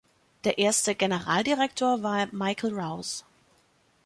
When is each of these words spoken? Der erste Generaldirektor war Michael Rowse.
Der 0.45 0.57
erste 0.57 0.95
Generaldirektor 0.95 2.01
war 2.01 2.27
Michael 2.33 2.73
Rowse. 2.73 3.23